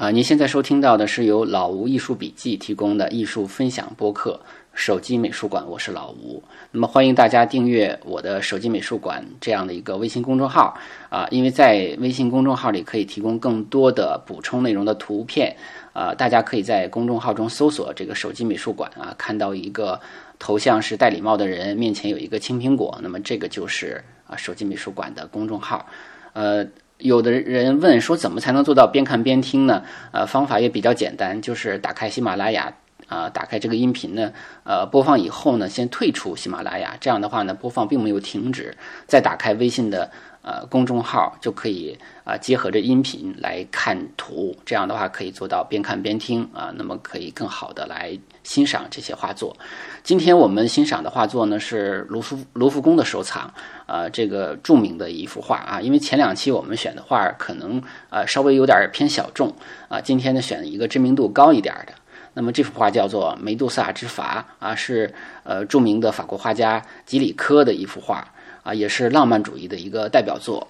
[0.00, 4.40] 啊，您现在收听到的是由老吴艺术笔记提供的艺术分享播客。
[4.72, 6.42] 手机美术馆，我是老吴。
[6.70, 10.74] 那么欢迎大家订阅我的手机美术馆这样的一个微信公众号
[11.10, 15.54] 啊，因为在微信公众号里可以提供更多的补充内容的图片
[15.92, 20.00] 啊，大家可以在公众号中搜索这个手机美术馆啊，看到一个
[20.38, 25.84] 头像是戴礼帽的人，面前有一个青苹果，那么这个就是啊手机美术馆的公众号。
[26.32, 26.64] 呃，
[27.00, 29.82] 有的人问说怎么才能做到边看边听呢？
[30.12, 32.72] 呃，方法也比较简单，就是打开喜马拉雅。
[33.08, 34.30] 啊，打开这个音频呢，
[34.62, 38.76] 呃，播放以后呢，先退出喜马拉雅，这样的话呢，播放并没有停止，
[39.08, 40.08] 再打开微信的
[40.42, 49.56] 呃公众号，就可以啊结合着音频来看图，这样的话可以做到边看边听啊，那么可以更好的来欣赏这些画作。
[50.02, 53.52] 今天我们欣赏的画作呢是卢浮 卢浮宫的收藏，
[53.86, 59.54] 呃，这个著名的一幅画啊，因为前两期我们选的画可能呃稍微有点偏小众
[59.88, 61.92] 啊，今天呢选一个知名度高一点的。
[62.32, 64.22] 那么这幅画叫做《梅杜萨之筏》
[64.60, 68.32] 啊，是呃著名的法国画家吉里科的一幅画
[68.74, 70.68] 也是浪漫主义的一个代表作。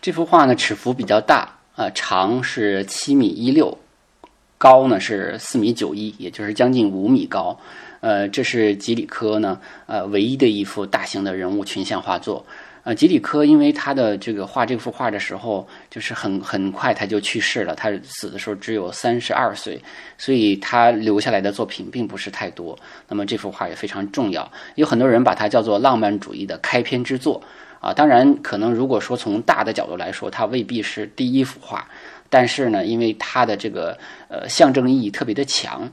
[0.00, 3.76] 这幅画呢尺幅比较大啊，长是七米一六，
[4.56, 7.58] 高呢是四米九一，也就是将近五米高。
[8.00, 12.46] 呃，这是吉里科呢呃唯一的一幅大型的人物群像画作。
[12.82, 19.78] 呃，吉里科因为他的这个画这幅画的时候，就是很很快他就去世了，他死的时候只有三十二岁，
[20.16, 22.78] 所以他留下来的作品并不是太多。
[23.06, 27.42] 那么这幅画也非常重要，有很多人把它叫做浪漫主义的开篇之作
[27.80, 27.92] 啊。
[27.92, 31.86] 当然，可能如果说从大的角度来说，它未必是第一幅画，
[32.30, 33.98] 但是呢，因为它的这个
[34.28, 35.90] 呃象征意义特别的强。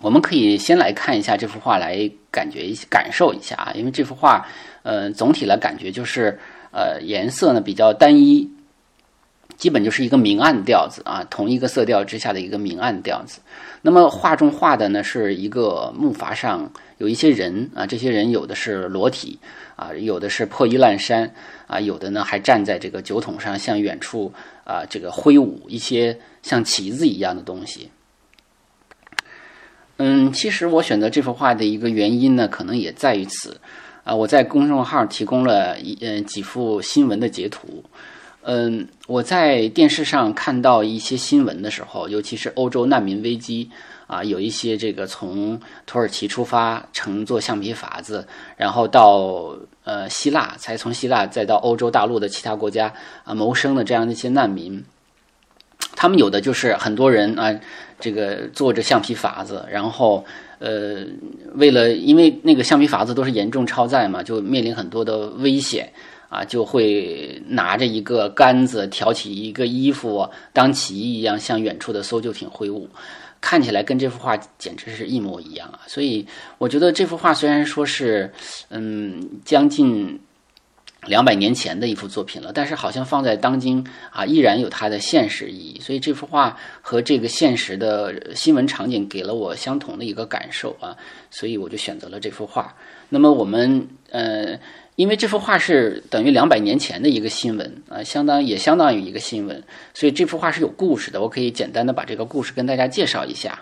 [0.00, 3.72] 我们可以先来看一下这幅画，来感觉一、感受一下啊。
[3.74, 4.46] 因为这幅画，
[4.86, 6.38] 呃，总体来感觉就是，
[6.70, 8.48] 呃，颜色呢比较单一，
[9.56, 13.40] 基本就是一个明暗调子啊，同一个色调之下的一个明暗调子。
[13.82, 19.40] 那么画中画的呢是一个木筏上有一些人啊，这些人有的是裸体
[19.74, 21.34] 啊，有的是破衣烂衫
[21.66, 24.32] 啊，有的呢还站在这个酒桶上向远处
[24.62, 27.90] 啊这个挥舞一些像旗子一样的东西。
[29.98, 33.58] 嗯，其实我选择这幅画的一个原因呢，可能也在于此，
[34.06, 37.82] 啊，我在公众号提供了一嗯几幅新闻的截图，
[38.42, 43.68] 嗯，我在电视上看到一些新闻的时候，尤其是欧洲难民危机，
[44.06, 48.24] 啊，有一些这个从土耳其出发乘坐橡皮筏子，
[48.56, 54.84] 然后到呃希腊，才从希腊再到欧洲大陆的其他国家啊谋生的这样的一些难民，
[55.96, 57.58] 他们有的就是很多人啊。
[57.98, 60.22] 这个坐着橡皮筏子，然后
[60.58, 61.04] 呃，
[61.54, 65.92] 为了因为那个橡皮筏子都是严重超载嘛，就面临很多的危险
[66.28, 72.88] 啊，就会拿着一个杆子挑起一个衣服当旗一样，向远处的搜救艇挥舞，
[73.40, 75.80] 看起来跟这幅画简直是一模一样啊！
[75.86, 76.26] 所以
[76.58, 78.32] 我觉得这幅画虽然说是
[78.70, 80.20] 嗯将近。
[81.06, 85.80] 两百年前的一幅作品了，但是好像放在当今啊，依然有它的现实意义。
[85.80, 90.96] 所以这幅画和这个现实的新闻场景给了我相同的一个感受啊，
[91.30, 92.74] 所以我就选择了这幅画。
[93.08, 94.58] 那么我们呃，
[94.96, 99.62] 因为这幅画是等于两百年前的一个新闻啊，相当也相当于一个新闻，
[99.94, 101.20] 所以这幅画是有故事的。
[101.20, 103.60] 我可以简单的把这个故事跟大家介绍一下。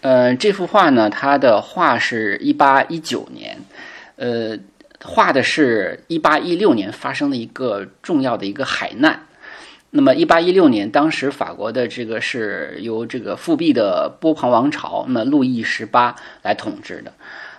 [0.00, 3.58] 呃，这幅画呢，它的画是一八一九年，
[4.16, 4.58] 呃。
[5.04, 9.26] 画的是1816年发生的一个重要的一个海难。
[9.90, 17.12] 那么1816年，当时法国的这个是由这个复辟的波旁王朝，那路易十八来统治的。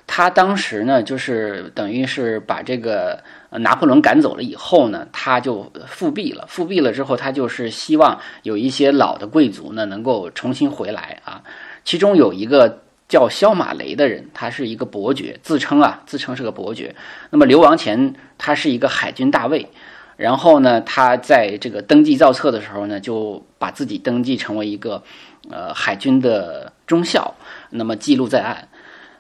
[0.07, 6.45] 他当时呢，就是等于是把这个拿破仑赶走了以后呢，他就复辟了。
[6.47, 11.44] 复辟了之后，他就是希望有一些老的贵族呢能够重新回来啊。
[11.83, 12.82] 其中有一个。
[13.13, 16.95] 叫萧马雷的人，他是一个伯爵，自称啊，自称是个伯爵。
[17.30, 19.69] 那么流亡前，他是一个海军大尉。
[20.18, 25.04] 然后呢，他在这个登记造册的时候呢，就把自己登记成为一个
[25.51, 27.36] 呃海军的中校，
[27.69, 28.68] 那么记录在案。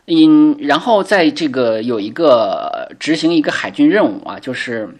[0.05, 4.97] 因然后在这个有一个执行一个海军任务啊，就是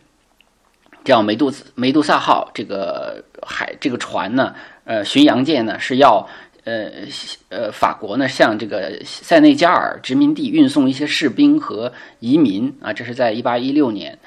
[1.03, 4.53] 叫梅杜梅杜萨号这个海这个船呢，
[4.85, 6.29] 呃巡洋舰呢是要。
[6.63, 6.91] 呃
[7.49, 14.17] 呃法国呢向这个塞内加尔殖民地运送一些士兵和移民啊，这是在一八一六年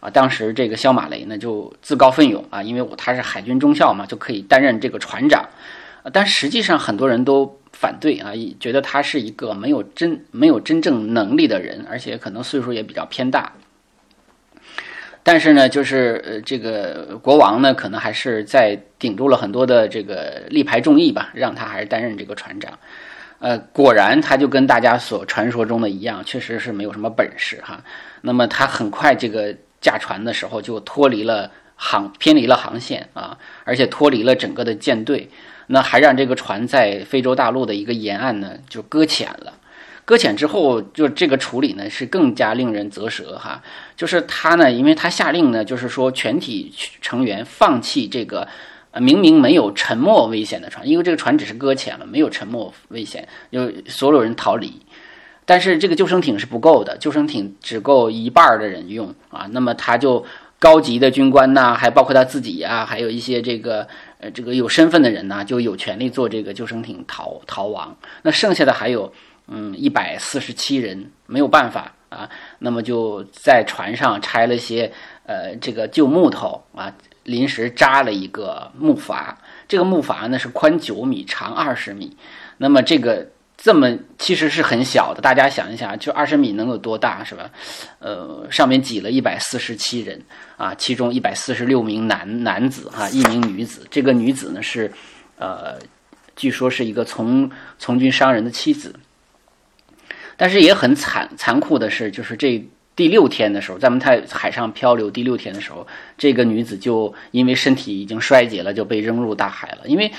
[0.00, 5.48] 啊，当时这个肖马雷呢就自告奋勇啊，因为我他是海军中校嘛，就可以担任这个船长，
[6.12, 13.52] 但实际上很多人都反对啊，觉得他是一个没有真没有真正能力的人，而且可能岁数也比较偏大。
[15.26, 22.78] 但是呢，就是呃，这个国王呢，可能还是在顶住了很多的这个力排众议吧，让他还是担任这个船长。
[23.38, 27.82] 呃，果然他就跟大家所传说中的一样，确实是没有什么本事哈。
[28.20, 35.28] 那么他很快这个驾船的时候就脱离了航，偏离了航线啊，而且脱离了整个的舰队，
[35.68, 39.54] 那还让这个船在非洲大陆的一个沿岸呢就搁浅了。
[40.06, 43.62] 搁浅之后，就这个处理呢是更加令人啧舌哈。
[43.96, 46.70] 就是他呢，因为他下令呢，就是说全体
[47.00, 48.46] 成员放弃这个，
[48.90, 54.78] 呃，明明没有沉没危险的船，因为这个船只是搁浅了，没有沉没危险，就所有人逃离。
[55.46, 59.48] 但是这个救生艇是不够的，救生艇只够一半的人用啊。
[59.52, 60.22] 那么他就
[60.58, 67.96] 高级的军官呐，还包括他自己呀，还有一些这个呃这个有身份的人呐，就有权利坐这个救生艇逃逃亡。
[68.20, 69.10] 那剩下的还有。
[69.46, 74.90] 嗯，一百四十七人没有办法啊，那么就在船上拆了些
[75.26, 76.90] 呃这个旧木头啊，
[77.24, 79.34] 临时扎了一个木筏。
[79.68, 82.16] 这个木筏呢是宽九米，长二十米。
[82.56, 83.26] 那么这个
[83.56, 87.50] 这么其实是很小的，大家想一想，就二十米能有多大是吧？
[87.98, 90.22] 呃，上面挤了一百四十七人
[90.56, 93.86] 啊，其中一百四十六名男男子哈，一名女子。
[93.90, 94.90] 这个女子呢是
[95.36, 95.78] 呃，
[96.34, 98.94] 据说是一个从从军商人的妻子。
[100.36, 102.62] 但是也很惨残酷的是，就是这
[102.96, 105.86] 第六天的时候，咱们在海上漂流第六天的时候，
[106.16, 109.78] 这个女子就因为身体已经衰竭了，就被扔入大海了。
[109.86, 110.10] 因为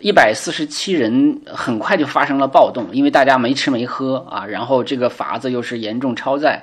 [0.00, 6.62] 一百四十七人很快就发生了暴动，因为大家没吃没喝啊，然后这个筏子又是严重超载，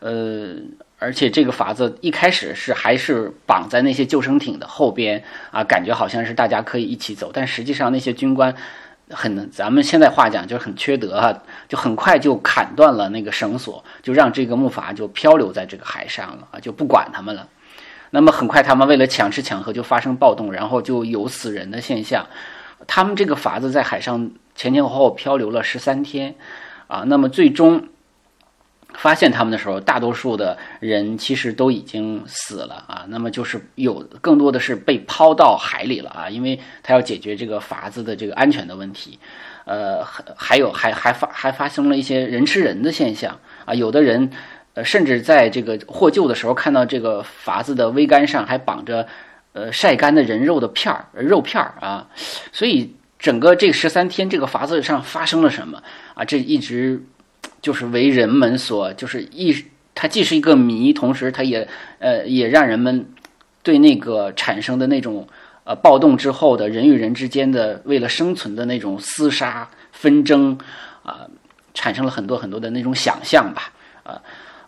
[0.00, 0.54] 呃，
[0.98, 8.54] 而且这个筏子一开始是还是绑在那些救生艇的后边啊，感觉好像是大家可以一起走，但实际上那些军官。
[9.10, 17.48] 很，咱们现在话讲就是很缺德哈，就很快就砍断了那个绳索，就让这个木筏就漂流在这个海上了啊，就不管他们了。
[18.10, 22.26] 那么很快，他们为了抢吃抢喝就发生暴动，然后就有死人的现象。
[22.86, 26.34] 他们这个筏子在海上前前后后漂流了十三天
[26.86, 27.88] 啊，那么最终。
[28.96, 33.04] 发现他们的时候，大多数的人其实都已经死了啊。
[33.08, 39.18] 那么就是有更多的是被抛到海里了啊，因为他要解决这个筏子的这个安全的问题。
[39.64, 43.74] 呃，还还有还还发还发生了一些人吃人的现象啊。
[43.74, 44.30] 有的人
[44.74, 49.06] 呃，甚至在这个获救的时候，看到这个筏子的桅杆上还绑着
[49.52, 52.08] 呃晒干的人肉的片儿肉片儿啊。
[52.52, 55.82] 所以整个这十三天，这个筏子上发生了什么
[56.14, 56.24] 啊？
[56.24, 57.04] 这一直。
[57.62, 59.64] 就是为人们所就是一，
[59.94, 61.66] 它既是一个谜，同时它也
[61.98, 63.06] 呃也让人们
[63.62, 65.26] 对那个产生的那种
[65.64, 70.58] 呃暴动之后的人与人之间的为了生存的那种厮杀纷争
[71.02, 71.26] 啊，
[71.74, 73.72] 产生了很多很多的那种想象吧
[74.02, 74.22] 啊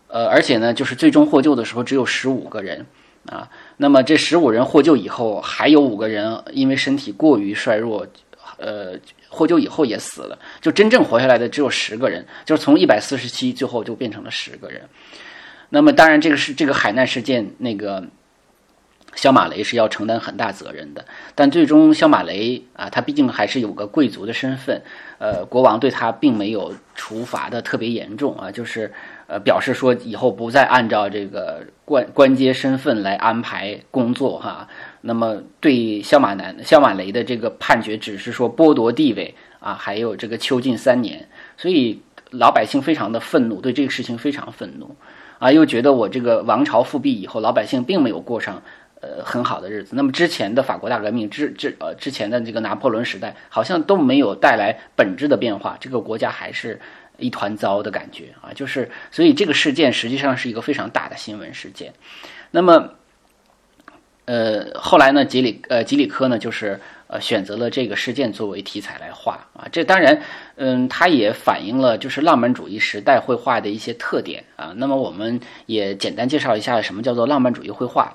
[0.09, 2.87] 呃而且呢，就是最终获救的时候只有十五个人
[3.27, 3.47] 啊，
[3.77, 8.07] 那么这十五人获救以后，还有五个人因为身体过于衰弱，
[8.59, 8.99] 呃。
[9.31, 14.81] 获救以后也死了，就真正活下来的只有十个人，就是从一百四十七最后就变成了十个人。
[15.69, 18.03] 那么当然，这个是这个海难事件，那个
[19.15, 21.05] 肖马雷是要承担很大责任的。
[21.35, 24.81] 但最终肖马雷啊，他毕竟还是有个贵族的身份，
[25.19, 28.91] 呃，国王对他并没有处罚的特别严重啊，就是
[29.27, 34.67] 呃表示说以后不再按照这个官官阶身份来安排工作哈。
[35.01, 44.97] 那么，对萧马南、萧马雷的这个判决，只是说剥夺地位啊，还有这个囚禁三年，所以老百姓非常的愤怒，对这个事情非常愤怒，
[45.39, 48.61] 啊，又觉得我这个王朝复辟以后，老百姓并没有过上
[49.01, 49.95] 呃很好的日子。
[49.95, 56.81] 那么之前的法国大革命之之呃之前的这个拿破仑时代，好像都没有带来本质的变化，这个国家还是
[57.19, 61.93] 一团糟的感觉啊，就是所以这个事件实际上是一个非常大的新闻事件。
[62.51, 62.95] 那么。
[64.29, 69.67] 呃，后来呢，吉里呃吉里科呢，就是呃选择了这个事件作为题材来画啊。
[69.73, 70.21] 这当然，
[70.57, 74.75] 嗯，它也反映了就是浪漫主义时代绘画的一些特点啊。
[74.77, 78.15] 那么我们也简单介绍一下什么叫做浪漫主义绘画。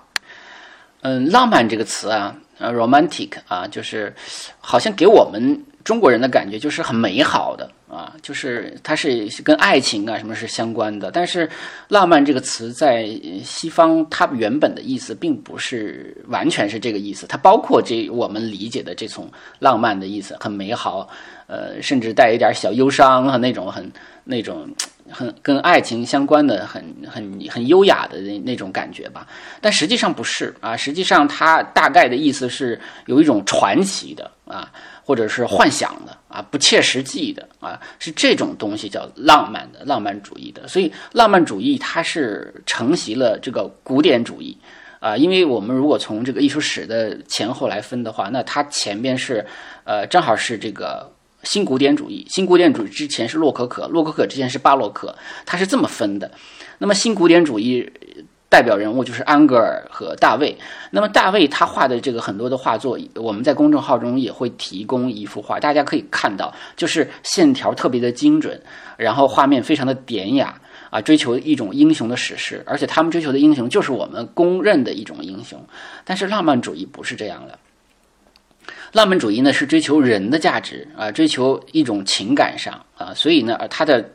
[1.02, 4.14] 嗯，浪漫这个词啊，呃，romantic 啊，就是
[4.60, 11.12] 好像给我们中国人的感觉就是很美好的啊，就是它是跟爱情啊什么是相关的。
[11.12, 11.50] 但是
[11.88, 13.08] 浪漫这个词在
[13.44, 21.08] 西方，它原本的意思并不是完全是这个意思，它包括这我们理解的这种浪漫的意思，很美好，
[21.48, 23.92] 呃，甚至带一点小忧伤和那种很
[24.24, 24.70] 那种。
[25.12, 27.22] 很跟爱情相关的，很很
[27.52, 29.28] 很优雅的那那种感觉吧，
[29.60, 34.72] 但实际上不是啊，实际上它大概的意思是有一种传奇的啊，
[35.06, 44.58] 或者是幻想的啊，不切实际的啊，是这种东西叫浪漫的浪漫主义的，所以浪漫主义它是承袭了这个古典主义
[45.00, 49.46] 啊，因为我们如果从这个艺术史的前后来分的话，那它前边是
[49.84, 51.12] 呃正好是这个。
[51.44, 55.14] 新古典主义，新古典主义之前是洛可可，洛可可之前是巴洛克，
[55.46, 56.32] 它是这么分的。
[56.78, 57.92] 那么新古典主义
[58.54, 60.56] 代表人物就是安格尔和大卫。
[60.92, 68.62] 那么大卫他画的这个很多的画作，我们在公众号中也会提供一幅画，大家可以看到，就是线条特别的精准，
[68.96, 75.60] 然后画面非常的典雅啊，追求一种英雄的史诗，而且他们追求的英雄就是我们公认的一种英雄。
[76.06, 77.58] 但是浪漫主义不是这样的。
[78.92, 84.08] 浪漫主义呢是追求人的价值啊，追求一种情感上啊，所以呢，它的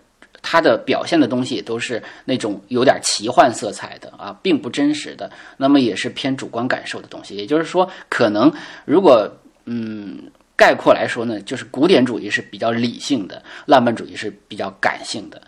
[0.42, 5.30] 它的表现的东西都是那种有点奇幻色彩的啊，并不真实的。
[5.56, 7.36] 那么也是偏主观感受的东西。
[7.36, 8.52] 也就是说，可能
[8.84, 9.30] 如果
[9.66, 15.40] 嗯概括来说呢，就是古典主义是比较理性的，浪漫主义是比较感性的。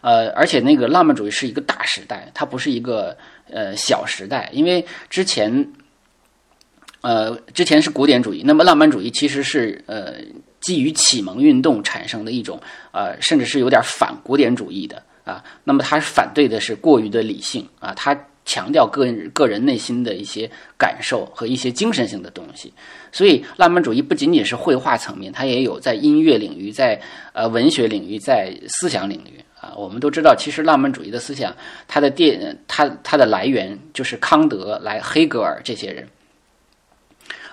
[0.00, 3.16] 呃，而且那个浪漫主义是一个大时代，它不是一个
[3.50, 5.72] 呃小时代，因为之前。
[7.02, 10.14] 呃，之前是古典主义，那么浪漫主义其实是呃
[10.66, 15.44] 基于启蒙运动产生的一种呃，甚至是有点反古典主义的啊。
[15.62, 22.72] 那么它反对的是过于的理性啊，它强调个个人内心的一些感受和一些精神性的东西。
[23.12, 27.00] 所以浪漫主义不仅仅是绘画层面，它也有在音乐领域、在
[27.32, 29.72] 呃文学领域、在思想领域啊。
[29.76, 31.54] 我们都知道，其实浪漫主义的思想，
[31.86, 36.08] 它的电它它的来源就是康德、来黑格尔这些人。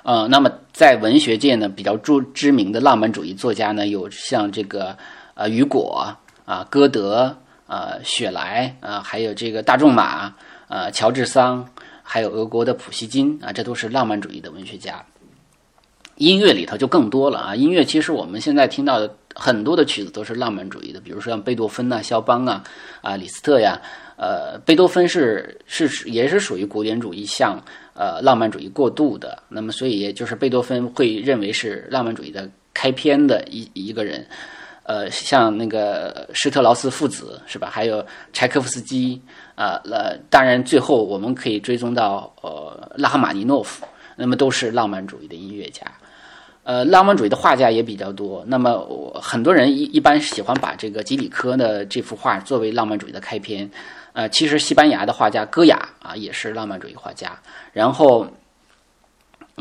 [0.03, 4.98] 呃，那么在文学界呢，比较著知名的浪漫主义作家呢，有像这个
[5.33, 6.13] 呃雨果
[6.45, 10.36] 啊、歌德啊、雪莱啊，还有这个大仲马
[10.67, 11.65] 啊、乔治桑，
[12.03, 15.03] 还有俄国的普希金啊，这都是浪漫主义的文学家。
[16.17, 22.62] 音乐里头就更多了啊，音乐其实我们现在听到的很多的曲子都是浪漫主义的，比如说像贝多芬呐、肖邦啊、
[23.01, 23.81] 啊李斯特呀，
[24.17, 27.63] 呃，贝多芬是是也是属于古典主义向。
[27.95, 34.25] 呃，浪漫主义过度的，那么所以也就是贝多芬会认为是浪漫主义的开篇的一一个人，
[34.81, 37.69] 呃，像那个施特劳斯父子是吧？
[37.71, 39.21] 还有柴可夫斯基
[39.53, 43.85] 啊，呃，当然最后我们可以追踪到呃拉赫玛尼诺夫，
[44.15, 45.85] 那么都是浪漫主义的音乐家，
[46.63, 48.43] 呃，浪漫主义的画家也比较多。
[48.47, 53.69] 那么我很多人一一般喜欢把这个吉里科的这幅画作为浪漫主义的开篇。
[54.13, 57.36] 呃，其实西班牙的画家戈雅啊，也是浪漫主义画家。
[57.72, 58.27] 然后，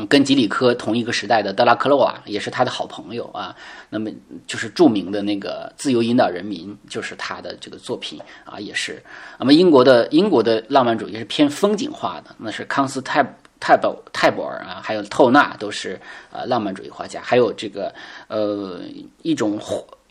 [0.07, 3.55] 跟吉里科同一个时代的德拉克洛瓦也是他的好朋友啊。
[3.89, 4.11] 那么，
[4.45, 9.01] 就是著名的那个《自由引导人民》，就是他的这个作品啊，也是。
[9.39, 13.25] 那么，英国的英国的浪漫主义是偏风景画的，那是康斯泰
[13.59, 15.99] 泰伯泰伯尔啊，还有透纳都是
[16.31, 17.19] 呃浪漫主义画家。
[17.23, 17.91] 还有这个
[18.27, 18.81] 呃
[19.23, 19.59] 一种。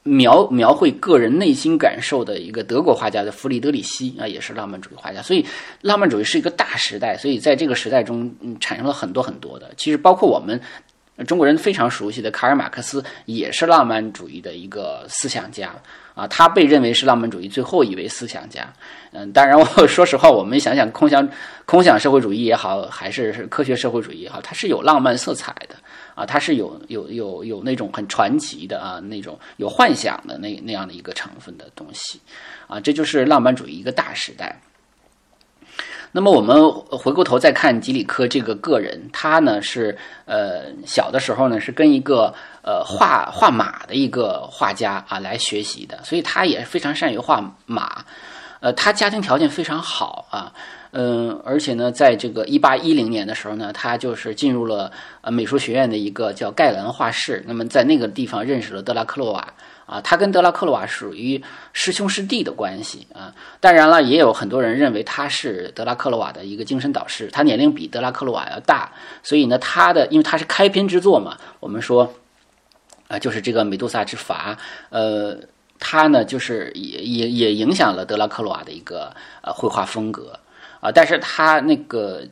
[0.04, 5.23] 描描绘个人内心感受的一个德国画家的弗里德里希啊，也是浪漫主义画家。
[5.23, 5.47] 所以，
[5.80, 7.16] 浪漫主义是一个大时代。
[7.16, 9.71] 所以，在这个时代中，嗯，产生了很多很多的。
[9.76, 10.61] 其实，包括我们
[11.26, 15.73] 中国人非常熟悉的卡尔马克思，也是浪漫主义的一个思想家
[16.14, 16.26] 啊。
[16.26, 18.73] 他被认为是浪漫主义最后一位思想家。
[19.12, 21.28] 嗯，当然，我说实话，我们想想空想
[21.64, 25.76] 空想社会主义也好，还是科学社会主义也好，它是有浪漫色彩的。
[26.14, 32.21] 啊，它是有有有有那种很传奇的啊，那种有幻想的那那样的一个成分的东西，
[32.66, 34.61] 啊，这就是浪漫主义一个大时代。
[36.14, 48.04] 那么我们回过头再看吉里科这个个人，他呢是呃小的时候呢是跟一个呃画画马的一个画家啊来学习的，所以他也非常善于画马，
[48.61, 50.52] 呃，他家庭条件非常好啊。
[50.95, 57.43] 嗯，而且呢，在这个一八一零年的时候呢，他就是进入了呃美术学院的一个叫盖兰画室。
[57.47, 59.55] 那么在那个地方认识了德拉克洛瓦
[59.87, 63.35] 啊，他跟德拉克洛瓦属于师兄师弟的关系啊。
[63.59, 67.27] 当然了，也有很多人认为他是德拉克洛瓦的一个精神导师。
[67.33, 72.13] 他年龄比德拉克洛瓦要大，所以呢，他的因为他是开篇之作嘛，我们说
[73.09, 74.55] 啊，就是这个《美杜莎之筏》，
[74.91, 75.39] 呃，
[75.79, 80.39] 他呢就是也也也影响了德拉克洛瓦的一个呃绘画风格。
[80.83, 82.27] 啊，但是他那个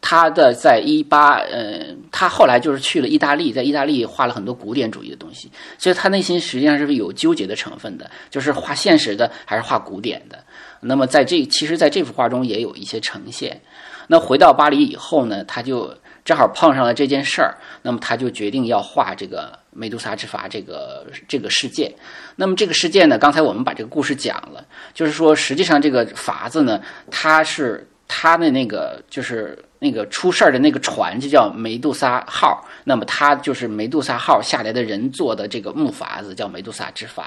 [0.00, 5.48] 他的在一八呃，他后来就是去了意大利，在意大利画了很多古典主义的东西，
[5.78, 10.44] 所以他内心实际上是有纠结的成分的，就是画现实的还是画古典的。
[10.80, 13.60] 那么在这其实在这幅画中也有一些呈现。
[14.08, 21.92] 那回到巴黎以后呢，他就正好碰上了这件事儿，那么他就决定要画这个美杜莎之筏这个这个事件。
[22.36, 24.64] 那么这个事件呢，刚才我们把这个故事讲了，
[24.94, 37.24] 就是说实际上这个筏子呢，它是它的那个就是那个出事儿的那个船就叫梅杜莎号，那么它就是梅杜莎号下来的人做的这个木筏子叫梅杜莎之筏，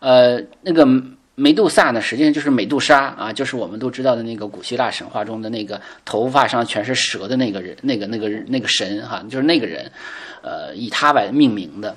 [0.00, 0.86] 呃，那个。
[1.34, 9.90] 梅杜萨呢，实际上就是美杜莎啊，就是我们都知道的那个古希腊神话中的那个头发上全是蛇的那个人，那个那个那个神哈，就是那个人，
[10.42, 11.96] 呃，以他为命名的。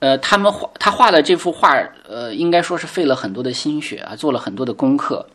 [0.00, 1.72] 呃，他们画他画的这幅画，
[2.06, 5.26] 呃，应该说是费了很多的心血啊，做了很多的功课。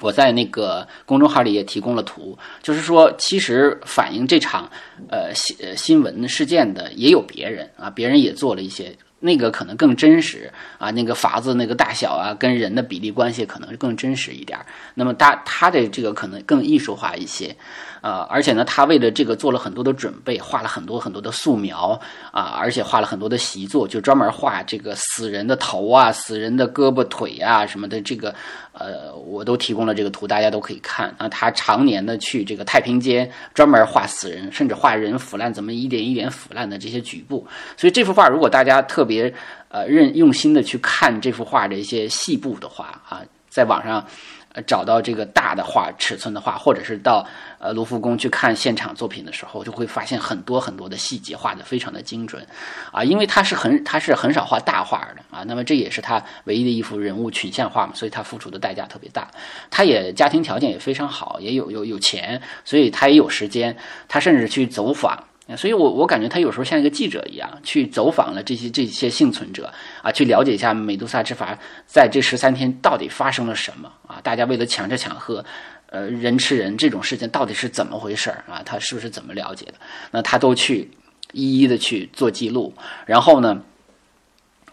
[0.00, 4.70] 我在那个公众号里也提供了图，就是说，其实反映这场
[5.08, 8.96] 呃新新闻事件的也有别人啊，别人也做了一些。
[9.22, 14.58] 那个可能更真实啊，那个法子那个大小啊，跟人的比例关系可能更真实一点。
[14.94, 17.54] 那么他他的这个可能更艺术化一些。
[18.02, 22.00] 呃，而且呢，他为了这个做了很多的准备，画了很多很多的素描
[22.32, 28.00] 啊，而且画了很多的习作，就专门画这个死人的头啊、死人的胳膊腿啊什么的。
[28.00, 28.34] 这个
[28.72, 31.28] 呃，我都提供了这个图，大家都可以看啊。
[31.28, 37.46] 他常年的去这个太平间专门画死人，甚至画人腐烂怎么一点一点腐烂的这些局部。
[37.76, 39.32] 所以这幅画，如果大家特别
[39.68, 44.06] 呃认用心的去看这幅画的一些细部的话啊，在网上。
[44.52, 47.24] 呃，找到这个大的画尺寸的画，或者是到
[47.60, 52.44] 呃卢浮宫去看现场作品的时候，就会发现很多很多的细节画的非常的精准，
[52.90, 59.30] 啊，因为他是很他是很少画大画的啊，那么这也是他唯一的一幅人物群像画嘛，所以他付出的代价特别大，
[59.70, 63.76] 他也家庭条件也非常好，也有有有钱，所以他也有时间，
[64.08, 65.16] 他甚至去走访。
[65.56, 74.20] 所以，我我感觉他有时候像一个记者一样，去走访了这些这些幸存者啊，去了解一下美杜莎之筏在这十三天到底发生了什么啊？
[74.22, 75.44] 大家为了抢吃抢喝，
[75.86, 78.62] 呃，人吃人这种事情到底是怎么回事啊？
[78.64, 79.74] 他是不是怎么了解的？
[80.10, 80.90] 那他都去
[81.32, 82.74] 一一的去做记录，
[83.06, 83.62] 然后呢？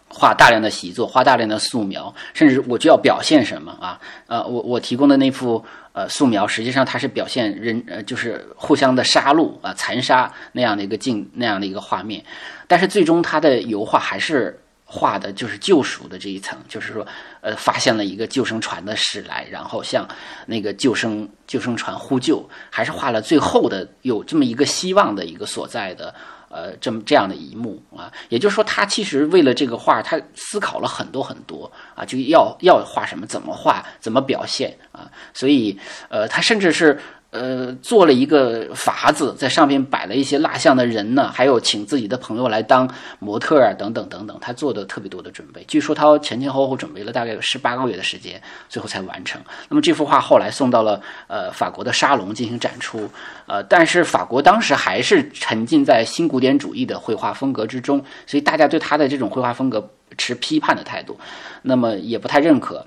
[0.09, 3.99] 画大量的习作，画大量的素描，甚至我就要表现什么啊？
[4.27, 5.65] 呃，我我提供的那幅
[5.97, 12.23] 呃素描，实际上它是表现人呃，就是互相的杀戮啊、残杀那样的一个镜那样的一个画面。
[12.67, 17.03] 但是最终他的油画还是画的就是救赎的这一层，就是说
[17.41, 20.07] 呃，发现了一个救生船的驶来，然后向
[20.45, 26.13] 那个救生救生船呼救，还是画了最后的有这么一个希望的一个所在的。
[26.49, 35.77] 呃，这么这样的一幕啊，也就是说，他其实为了这个画，他思考了很多很多啊，就要要画什么，怎么画，怎么表现啊，所以，
[36.09, 36.99] 呃，他甚至是。
[37.39, 45.63] 呃，做了一个筏子，在上面摆了一些蜡像的人呢，还有请自己的朋友来当模特啊，等等等等，他做的特别多的准备。
[45.67, 49.39] 据说他前前后后准备了大概有十八个月的时间，最后才完成。
[49.69, 53.09] 那么这幅画后来送到了呃法国的沙龙进行展出，
[53.45, 61.17] 呃，但是法国当时还是沉浸在新古典主义的绘画风格之中，所以大家对他的这种绘画风格持批判的态度，
[61.61, 62.85] 那么也不太认可。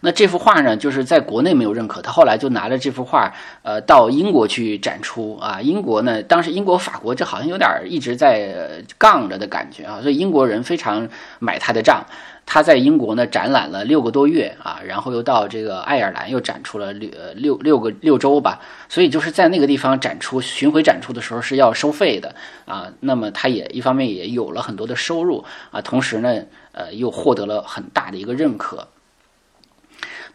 [0.00, 3.32] 那这幅画呢，就是在国内没有认可，他后来就拿着这幅画，
[3.62, 5.60] 呃，到英国去展出啊。
[5.60, 12.04] 英国呢，当时英国、法国这好像有点一直在杠着的感觉啊，所以英国人非常买他的账。
[12.48, 18.60] 他在英国呢展览了六个多月啊，然后又到这个爱尔兰又展出了六六六个六周吧。
[18.88, 22.32] 所以就是在那个地方展出巡回展出的时候是要收费的
[22.64, 22.86] 啊。
[23.00, 28.86] 那么他也一方面也有了很多的收入啊，同时呢，呃，又获得了很大的一个认可。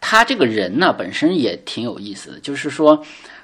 [0.04, 3.02] 他这个人呢，本身也挺有意思的，就是说，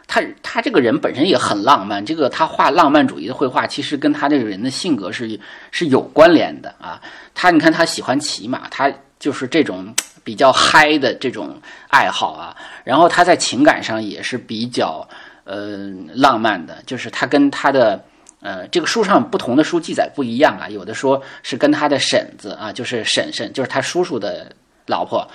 [0.08, 2.04] 他他这个人本身也很浪漫。
[2.04, 5.40] 这个他画浪漫主义的绘画，其实跟他这个人的性格是
[5.72, 7.00] 是有关联的啊。
[7.36, 9.94] 他你看，他喜欢骑马，他就是这种
[10.24, 11.56] 比较嗨的这种
[11.90, 12.58] 爱好啊。
[12.84, 15.08] 然后他在情感上也是比较
[15.44, 15.78] 呃
[16.16, 18.04] 浪漫的，就是他跟他的
[18.42, 24.52] 呃这个书上不同的书记载不一样啊，有的说是跟他的婶子啊，就是婶婶，就是他叔叔的
[24.88, 25.26] 老婆。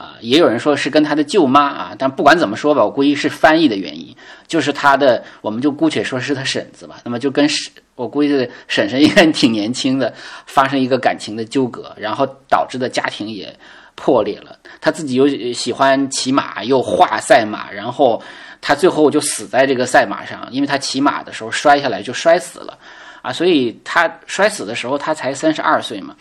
[0.00, 6.96] 啊，也有人说是跟他的舅妈啊，但不管怎么说吧，我估计是翻译的原因，就是他的，我们就姑且说是他婶子吧。
[7.04, 8.30] 那么就跟婶，我估计
[8.66, 10.10] 婶婶应该挺年轻的，
[10.46, 13.54] 发生一个感情的纠葛，然后导致的家庭也
[13.94, 14.58] 破裂了。
[14.80, 18.22] 他自己又喜欢骑马，又画赛马，然后
[18.62, 22.78] 他最后就死在这个赛马上，因为他骑马的时候摔下来就摔死了
[23.20, 26.16] 啊，所以他摔死的时候他才三十二岁嘛。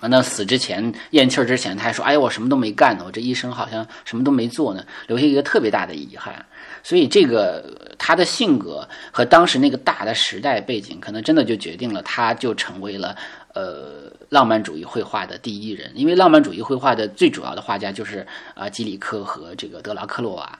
[0.00, 6.46] 啊那死之前咽气儿之前，他还说：“哎呀，我什么都没干呢，我这一生好像什么都没做呢，留下一个特别大的遗憾。”
[6.84, 13.16] 所以，这个他的性格和当时那个大的时代背景，可能真的就决定了他就成为了
[13.52, 15.90] 呃浪漫主义绘画的第一人。
[15.94, 20.58] 因为浪漫主义绘画的最主要的画家就是啊基里克和这个德拉克洛瓦。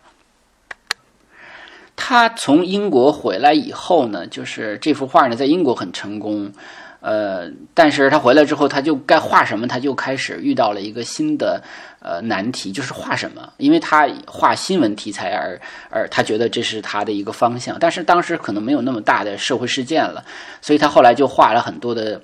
[1.94, 6.52] 他从英国回来以后呢，就是这幅画呢在英国很成功。
[7.00, 11.62] 呃，但是他回来之后，他就该画什么，他就开始遇到了一个新的
[12.00, 20.24] 呃难题，就是画什么，因为他画新闻题材而而他觉得这是他的一个方向，但是当时可能没有那么大的社会事件了，
[20.60, 22.20] 所以他后来就画了很多的，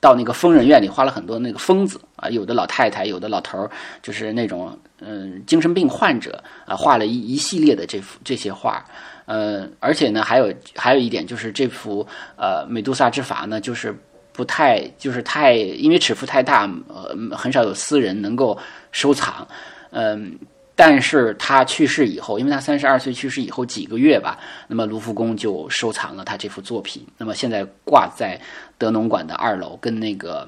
[0.00, 3.70] 到那个疯人院里画了很多那个疯子啊，有的老太太，有的老头儿，
[4.02, 8.84] 就是那种嗯精神病患者啊，画了一一系列的这幅这些画。
[9.26, 12.04] 呃，而且呢，还有还有一点就是这幅
[12.36, 13.96] 呃美杜莎之筏呢，就是。
[14.36, 18.56] 不太就是太，因为尺幅太大，呃，很少有私人能够
[18.92, 19.48] 收藏，
[19.92, 20.38] 嗯，
[20.74, 28.38] 但是他去世以后，因为他三十二岁去世以后几个月吧，那么卢浮宫就收藏了他这幅作品，那么现在挂在
[28.76, 30.46] 德农馆的二楼，跟那个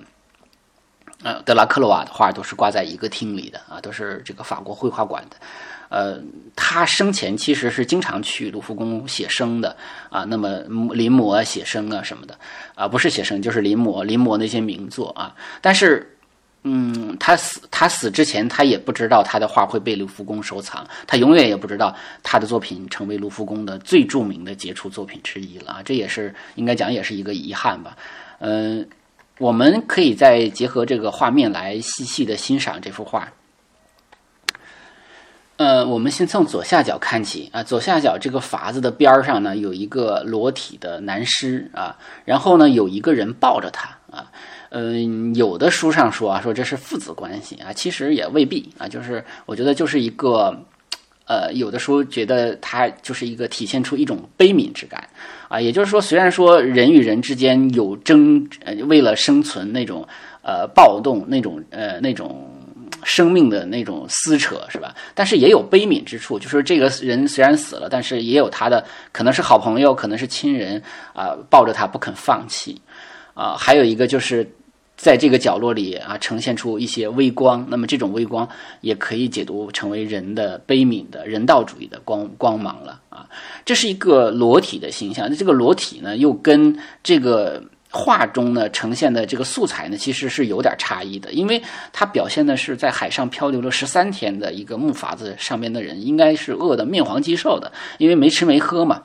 [1.22, 5.36] 呃德拉克罗瓦的画都是挂在一个厅里的啊，都是这个法国绘画馆的。
[5.88, 6.20] 呃，
[6.54, 9.74] 他生前其实是经常去卢浮宫写生的
[10.10, 10.58] 啊，那么
[10.92, 12.38] 临摹写生啊什么的
[12.74, 15.34] 啊，不是写生就是临摹临摹那些名作啊。
[15.62, 16.14] 但是，
[16.64, 25.82] 嗯，他死他死之前，他也不知道他的画会被卢浮宫收藏，他永远也不知道他的作品成为卢浮宫的最著名的杰出作品之一了啊。
[25.82, 27.96] 这也是应该讲也是一个遗憾吧。
[28.40, 28.86] 嗯，
[29.38, 33.26] 我们可以再结合这个画面来细细的欣赏这幅画。
[35.58, 44.30] 呃，我们先从左下角看起啊，左下角这个筏子的边儿上呢，有一个裸体的男尸啊，然后呢，有一个人抱着他啊，
[44.70, 50.56] 嗯，有的书上说啊，说这是父子关系啊，其实也未必啊，就是我觉得就是一个，
[51.26, 55.08] 呃，有的书觉得他就是一个体现出一种悲悯之感
[55.48, 60.06] 啊，也就是说，虽然说人与人之间有争，呃，为了生存那种
[60.42, 62.47] 呃暴动那种呃那种。
[63.04, 64.94] 生命的那种撕扯是吧？
[65.14, 70.82] 但是也有悲悯之处，就是这个人虽然死了，但是也有他的可能是好朋友，可能是亲人
[71.14, 72.80] 啊，抱着他不肯放弃
[73.34, 73.56] 啊。
[73.56, 74.50] 还有一个就是
[74.96, 78.48] 在这个角落里啊，呈现出一些微光，那么这种微光
[78.80, 83.28] 也可以解读成为人的悲悯的人道主义的光光芒了啊。
[83.64, 87.62] 这是一个裸体的形象，那这个裸体呢，又跟这个。
[87.90, 99.02] 画中呢呈现的这个素材呢，其实是有点差异的，因为它表现的是在海上漂流了十三天的一个木筏子上面的人，应该是饿得面黄肌瘦的，因为没吃没喝嘛。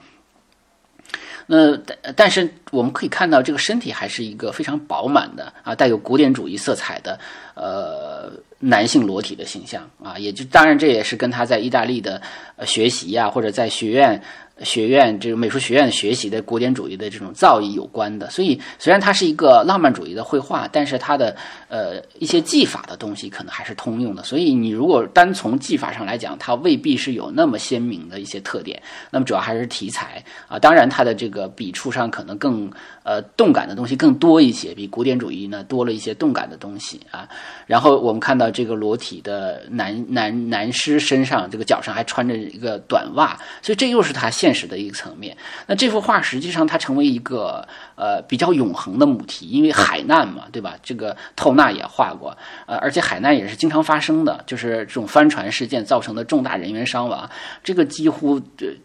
[1.46, 1.78] 那
[2.16, 7.20] 但是我们可以看到，这个身体还是一个非常饱满的啊，带有古典主义色彩的
[7.56, 12.22] 呃男性裸体的形象啊，也就当然这也是跟他在意大利的
[12.66, 14.22] 学习呀，或者在学院。
[14.62, 21.36] 学院这个美术学院学习的古典主义的这种造诣有关的，所以虽然它是一个浪漫主义的绘画，但是它的
[21.70, 24.24] 呃一些技法的东西可能还是通用的。
[24.24, 28.80] 所以你如果单从技法上来讲，它未必是有那么鲜明的一些特点。
[29.10, 37.28] 那么主要还是题材啊，当然它的这个笔触上可能更呃动感的东西更多一些，比古典主义呢多了一些动感的东西啊。
[37.66, 44.30] 然后我们看到这个裸体的男男男尸身上这个脚上还穿着一个短袜，所以这又是他。
[44.44, 50.76] 现实的一个层面，那这幅画实际上它成为一个呃比较永恒的母题，因为海难嘛，对吧？
[50.84, 57.30] 这个透纳也画过，呃，而且海难也是经常发生的，就是这种帆船事件造成的重大人员伤亡，
[57.64, 58.42] 这个几乎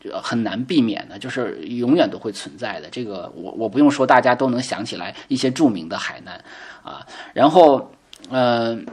[0.08, 2.88] 呃很难避免的，就是永远都会存在的。
[2.88, 6.40] 这个我我不用说，大家都能想起来一些著名的海难
[6.84, 7.04] 啊。
[7.34, 7.90] 然后，
[8.30, 8.86] 嗯，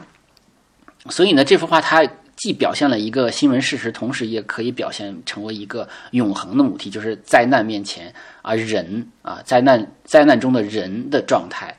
[1.12, 2.04] 所以呢，这幅画它。
[2.46, 11.76] 既表现了一个新闻事实，同时也可以表现成为一个永恒的母题，就是灾难面前啊，人啊，灾难灾难中的人的状态。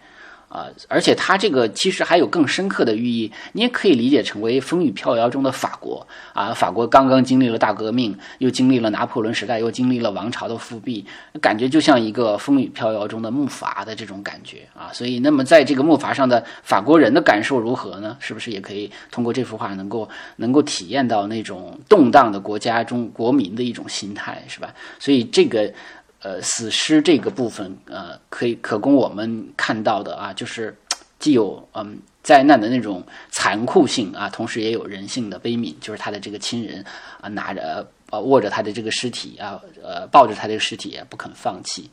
[0.49, 6.55] 啊，而且它这个其实还有更深刻的寓意，你也可以理解成为风雨飘摇中的法国啊。
[6.55, 11.05] 法国刚刚经历了大革命，又经历了拿破仑时代，又经历了王朝的复辟，
[11.41, 14.91] 感觉就像一个风雨飘摇中的木筏的这种感觉啊。
[14.93, 18.17] 所以，那么在这个木筏上的法国人的感受如何呢？
[18.21, 24.73] 是不是也可以通过这幅画能够能够体验到那种动荡的国家中国民的一种心态，是吧？
[24.99, 25.73] 所以这个。
[26.21, 30.77] 呃，死尸这个部分，呃，可以可供我们看到的啊，就是
[31.19, 36.85] 既有嗯灾难的那种残酷性啊，同时也有人性的悲悯，就是他的这个亲人
[37.21, 41.91] 啊，拿着呃握着他的这个尸体啊，呃抱着他的尸体不肯放弃。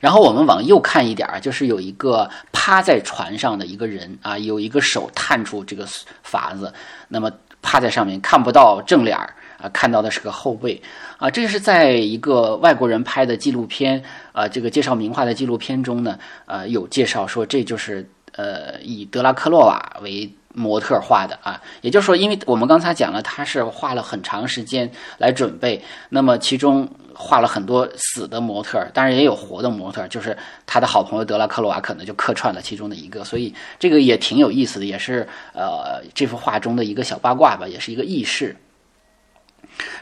[0.00, 5.86] 然后我们往右看一点儿，就是有一个趴在船上的一个人啊，有一个手探出这个
[6.24, 6.72] 筏子，
[7.08, 9.34] 那么趴在上面看不到正脸儿
[9.70, 10.80] 看到的是个后背
[11.18, 11.30] 啊。
[11.30, 14.02] 这是在一个外国人拍的纪录片
[14.32, 21.60] 啊，这个介绍名画的纪录片中呢，呃，有介绍说这就是呃以德拉克洛瓦为模特画的啊。
[21.82, 26.88] 也就是说，因为我们刚才讲了，他是花了很长时间来准备，那么其中。
[27.18, 38.54] 画了很多死的模特，当然也有活的模特，就是他的好朋友德拉克洛瓦可能就客串了其中的一个，所以这个也挺有意思的，也是呃这幅画中的一个小八卦吧，也是一个轶事。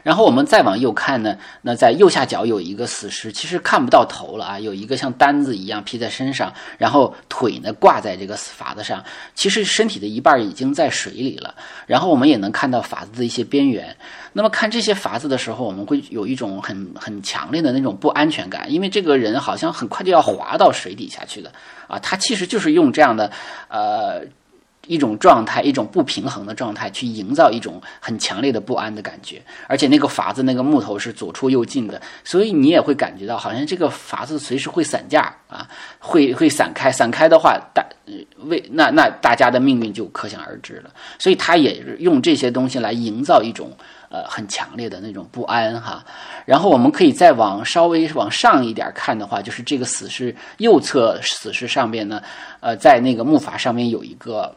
[0.02, 9.02] 然后我们再往右看呢，那在右下角有一个死尸，其实看不到头了啊，有一个像单子一样披在身上，然后腿呢挂在这个筏子上，
[9.34, 11.54] 其实身体的一半已经在水里了。
[11.86, 13.96] 然后我们也能看到筏子的一些边缘。
[14.32, 21.50] 那么看这些筏子的时候，我们会有一种很很强烈的那种不安全感，因为这个人好像很快就要滑到水底下去的
[21.88, 23.30] 啊，他其实就是用这样的
[23.68, 24.22] 呃。
[24.86, 29.40] 一种状态，一种不平衡的状态，去营造一种很强烈的不安的感觉。
[29.66, 35.68] 而且那个筏子那个木头是左出右进的，所以你也会感觉到好像这个筏子随时会散架啊，
[35.98, 36.92] 会会散开。
[36.92, 37.84] 散开的话，大
[38.44, 40.90] 为那那大家的命运就可想而知了。
[41.18, 43.70] 所以他也用这些东西来营造一种
[44.10, 46.04] 呃很强烈的那种不安哈。
[46.44, 52.22] 然后我们可以再往稍微往上一点看的话，就是这个死尸右侧死尸上边呢，
[52.60, 54.54] 呃，在那个木筏上面有一个。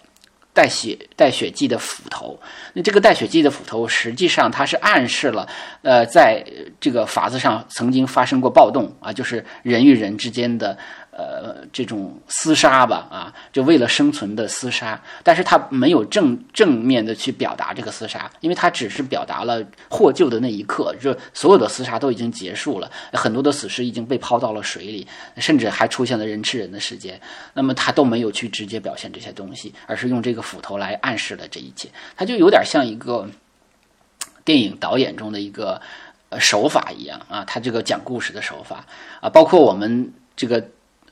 [0.57, 2.35] 带血带血迹的斧头，
[2.73, 5.47] 那这个带血迹的斧头，实际上它是暗示了，
[5.83, 6.43] 呃，在
[6.79, 10.75] 这个法子上曾经发生过暴动啊，就是人与人之间的。
[11.17, 27.19] 呃，这种厮杀吧，啊，就为了生存的厮杀，但是他没有正正面的去表达这个厮杀，因为他只是表达了获救的那一刻，就所有的厮杀都已经结束了，很多的死尸已经被抛到了水里，甚至还出现了人吃人的事件，
[27.55, 33.27] 那么他都没有去直接表现这些东西，而是用这个斧头来暗示了这一切，他就有点像一个
[34.45, 35.81] 电影导演中的一个
[36.29, 38.85] 呃手法一样啊，他这个讲故事的手法
[39.19, 40.63] 啊，包括我们这个。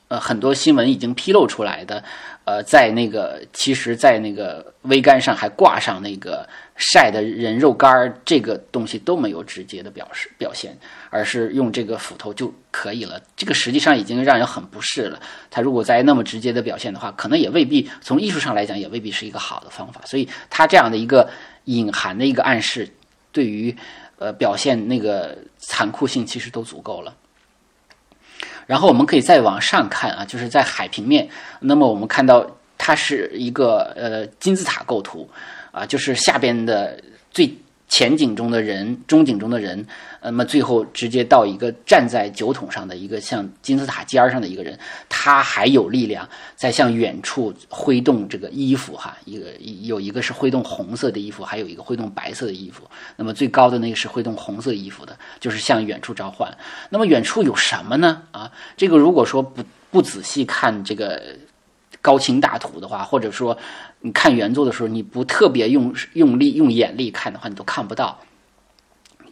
[0.08, 2.02] 呃，很多新闻已经披露出来的，
[2.44, 10.78] 呃，在那个其实，在那个桅杆上还挂上那个晒的人肉干儿，这个东西都没有直接的表示表现，
[11.10, 13.20] 而是用这个斧头就可以了。
[13.34, 15.20] 这个实际上已经让人很不适了。
[15.50, 20.00] 他如果再那么直接的表现的话，可能也未必从艺术上来讲也未必是一个好的方法。
[20.04, 21.28] 所以他这样的一个
[21.64, 22.88] 隐含的一个暗示，
[23.32, 23.76] 对于
[24.20, 27.12] 呃表现那个残酷性其实都足够了。
[28.66, 31.28] 然后我们可以再往上看啊，就是在海平面。
[31.60, 32.44] 那么我们看到
[32.76, 35.28] 它是一个呃金字塔构图
[35.72, 37.00] 啊，就是下边的
[37.30, 37.52] 最
[37.88, 39.86] 前景中的人，中景中的人。
[40.22, 44.76] 那么最后直接到一个站在酒桶上的一个像金字塔尖上的一个人，
[45.08, 49.46] 他还有力量在向远处挥动这个衣服哈，一个
[49.82, 52.82] 有一个是挥动红色的衣服，还有一个挥动白色的衣服。
[53.14, 56.52] 那么最高的那个是挥动红色衣服的，就是向远处召唤。
[56.90, 58.22] 那么远处有什么呢？
[58.32, 61.22] 啊，这个如果说不不仔细看这个
[62.06, 63.58] 高清大图的话，或者说
[64.02, 68.20] 你看原作的时候，你不特别用用力用眼力看的话，你都看不到。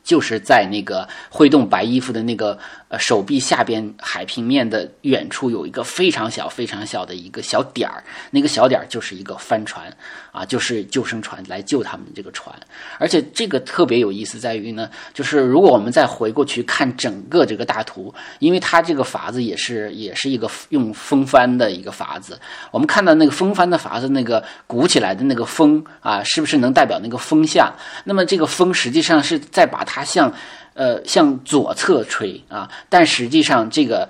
[0.03, 2.59] 就是在那个挥动白衣服的那个
[2.99, 8.03] 手臂下边海平面的远处有一个非常小非常小的一个小点儿，
[8.33, 9.95] 那个小点儿就是一个帆船
[10.33, 12.55] 啊，就是救生船来救他们这个船。
[12.99, 22.37] 而且这个特别有意思在于呢，就是如果我们再回过去看整个这个大图，因为它这个筏子也是也是一个用风帆的一个筏子，
[22.73, 27.73] 我们看到那个风帆的筏子那个鼓起来的那个风啊，是不是能代表那个风向？
[28.05, 29.85] 那么这个风实际上是在把。
[29.85, 30.33] 它向，
[30.75, 34.09] 呃，向左侧吹啊，但实际上这个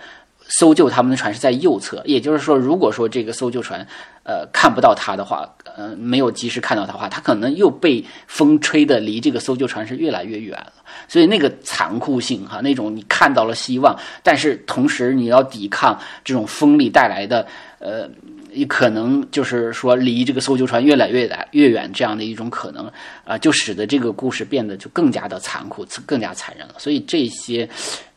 [0.49, 3.87] 搜救他们的船是在右侧，也就是说，如果说这个搜救船，
[4.23, 5.47] 呃，看不到它的话，
[5.77, 10.73] 呃，没有及时看到它的话，它可能又被风吹的离这个搜救船是越来越远了。
[11.07, 17.47] 所以那个残酷性哈，那种你看到了希望，但是同时你要抵抗这种风力带来的，
[17.79, 18.09] 呃。
[18.55, 22.91] 也可能就是说离这个搜救船越来越来越远这样的一种可能
[23.25, 26.75] 啊，就使得这个故事变得就更加的残酷，更加残忍了。
[26.79, 27.69] 所以这些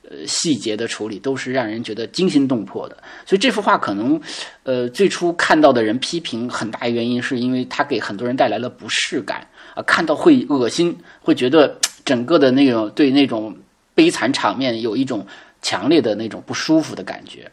[0.04, 2.96] 呃细节的处理都是让人觉得惊心动魄的。
[3.26, 4.22] 所以这幅画可能
[4.64, 13.58] 呃最初看到的人批评很大原因是因为它给很多人带来了不适感啊，看到会恶心，会觉得 整个的那种对那种
[13.94, 15.26] 悲惨场面有一种
[15.62, 17.52] 强烈的那种不舒服的感觉。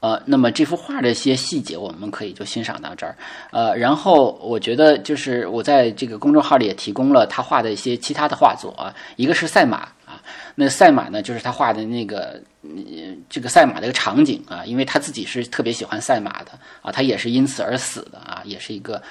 [0.00, 3.14] 呃，那么这幅画的一些细节，我们可以就欣赏到这儿。
[3.50, 10.20] 呃，然后我觉得就是我在这个公众号里也提供了他画的一些其他的画作啊，一个是赛马啊，
[10.54, 12.40] 那赛马呢，就是他画的那个
[13.28, 19.02] 这个赛马的一个场景啊，因为他自己是特别喜欢赛马的啊，他也是因此而死的啊，也是一个。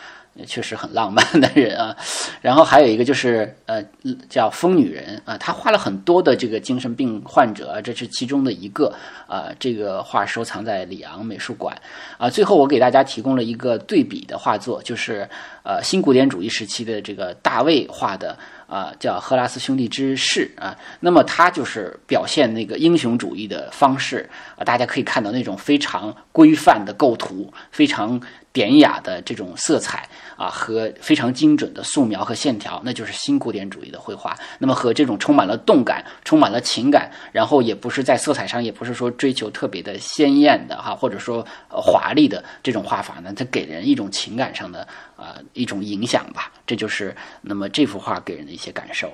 [0.46, 1.96] 确实很浪漫的人啊，
[2.42, 3.84] 然后还有一个就是呃
[4.30, 8.94] 叫疯女人啊，她画了很多的这个精神病患者，这是其中的一个
[9.28, 11.76] 啊，这个画收藏在里昂美术馆
[12.18, 12.30] 啊。
[12.30, 15.28] 最后我给大家提供了一个对比的画作，就是
[15.64, 18.38] 呃新古典主义时期的这个大卫画的
[18.70, 20.78] 啊，叫《赫拉斯兄弟之誓》啊。
[21.00, 28.22] 那么他就是表现那个英雄主义的方式啊，大家可以看到那种非常规范的构图，非常。
[28.52, 34.36] 典雅的这种色彩啊，和非常精准的素描和线条，那就是新古典主义的绘画。
[34.58, 44.86] 那么和这种充满了动感、充满了情感，然后也不是在色彩上，也不是说追求特别的鲜艳的哈，或者说华丽的这种画法呢，它给人一种情感上的
[45.20, 46.52] 啊一种影响吧。
[46.66, 49.12] 这就是那么这幅画给人的一些感受。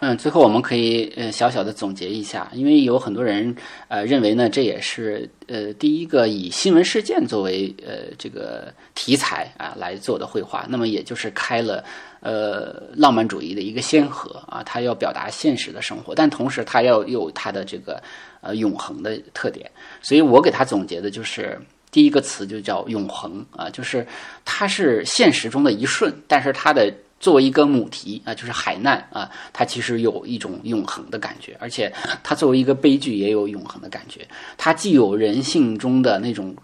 [0.00, 3.54] 嗯，最后我们可以呃小小的总结一下，因为有很多人
[3.88, 11.82] 呃认为呢，这也是呃第一个以新闻事件作为呃这个题材啊来做的绘画，那么也就是开了
[12.20, 18.02] 呃浪漫主义的一个先河啊，它要表达现实的生活，但同时它要有它的这个
[18.42, 19.70] 呃永恒的特点，
[20.02, 21.58] 所以我给它总结的就是
[21.94, 24.04] 第一个词就叫永恒啊，就是
[24.44, 26.92] 它是现实中的一瞬，但是它的。
[27.20, 31.90] 作为一个母题啊，就是海难啊，它其实有一种永恒的感觉，而且
[32.22, 34.28] 它作为一个悲剧也有永恒的感觉。
[34.58, 36.54] 它既有人性中的那种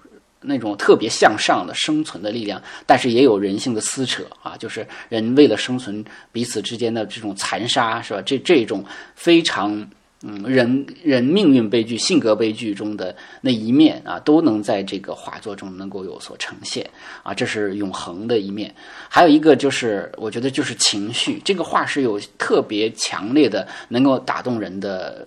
[0.43, 8.21] 那种特别向上的生存的力量，但是也有人性的撕扯啊，就是人为了生存彼此之间的这种残杀，是吧？
[8.21, 9.89] 这这种非常。
[10.23, 16.87] 嗯，人人命运悲剧、性格悲剧中的那一面啊，都能在这个画作中能够有所呈现
[17.23, 18.75] 啊，这是永恒的一面。
[19.09, 25.27] 还有一个就是，我觉得就是情绪，这个画是有特别强烈的能够打动人的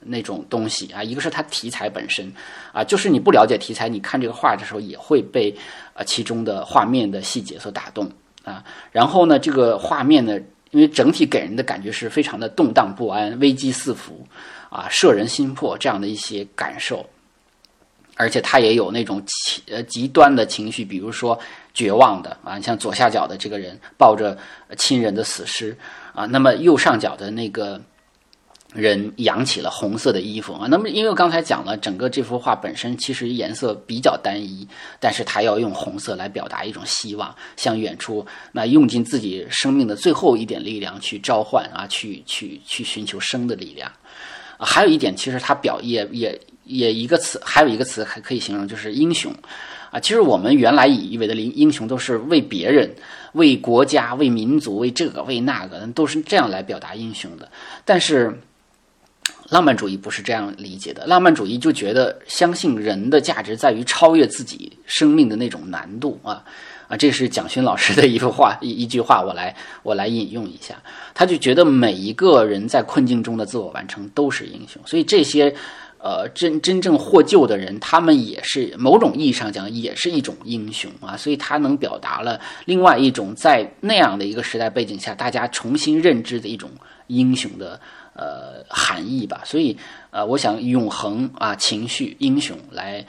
[0.00, 1.04] 那种东西啊。
[1.04, 2.28] 一个是它题材本身
[2.72, 5.54] 啊，就是你不了解题材，你看这个画的时候也会被
[5.94, 8.10] 啊其中的画面的细节所打动
[8.42, 8.64] 啊。
[8.90, 10.36] 然后呢，这个画面呢。
[10.72, 14.26] 因为整体给人的感觉是非常的动荡不安、危机四伏，
[14.68, 17.08] 啊，摄人心魄这样的一些感受，
[18.16, 21.38] 而且他也有那种极呃极端的情绪，比如说
[21.72, 24.36] 绝望的啊，像左下角的这个人抱着
[24.76, 25.76] 亲人的死尸
[26.12, 27.80] 啊，那么右上角的那个。
[28.74, 34.66] 人扬起了红色的衣服啊，那么因为刚才讲了，整个这幅画本身其实颜色比较单一，
[34.98, 43.92] 但是他要用红色来表达一种希望，向远处那用尽自己生命的最后一点力量去召唤啊，去去去寻求生的力量。
[44.56, 49.30] 啊，还有一点，其实他表也也也一个词，还有一个词还可以形容，就是英雄
[49.90, 50.00] 啊。
[50.00, 52.90] 其实我们原来以为的英英雄都是为别人、
[53.34, 57.50] 为国家、为民族、为这个为那个，都是这样来表达英雄的，
[57.84, 58.34] 但是。
[59.52, 66.42] 浪漫主义不是这样理解的，浪漫主义就觉得相信人的价值在于超越自己生命的那种难度啊
[66.88, 66.96] 啊！
[66.96, 70.74] 这是蒋勋老师的一幅话一一句话，我来我来引用一下，
[71.12, 75.54] 他就觉得每一个人在困境中的自我完成都是英雄，所以这些
[75.98, 86.70] 呃真真正获救的人，他们也是某种意义上讲也是一种英雄啊，所以他能表达了另外一种在那样的一个时代背景下大家重新认知的一种
[87.08, 87.78] 英雄的。
[88.14, 89.76] 呃，含义吧，所以
[90.10, 93.04] 呃，我想永恒啊，情绪英雄来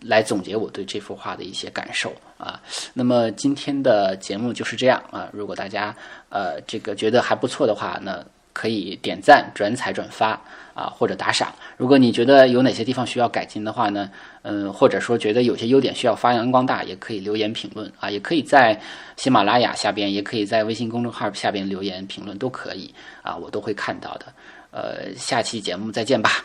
[0.00, 2.60] 来总结我对这幅画的一些感受啊。
[2.94, 5.28] 那么今天的节目就是这样啊。
[5.32, 5.94] 如果大家
[6.30, 10.40] 呃这个觉得还不错的话，那可以点赞、转采、转发
[10.72, 11.54] 啊，或者打赏。
[11.76, 18.80] 如果你觉得有哪些地方需要改进的话呢，嗯，或者说觉得有些优点需要发扬光大，也可以留言评论啊，也可以在
[19.18, 24.24] 喜马拉雅下边，也可以在微信公众号下边留言评论，都可以啊，我都会看到的。
[24.76, 26.44] 呃，下期节目再见吧。